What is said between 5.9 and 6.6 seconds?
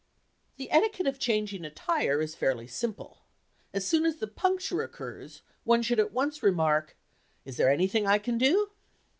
at once